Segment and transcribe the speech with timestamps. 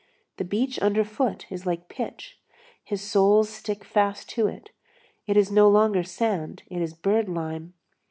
[0.37, 2.39] The beach under foot is like pitch;
[2.83, 4.71] his soles stick fast to it;
[5.27, 7.75] it is no longer sand, it is bird lime.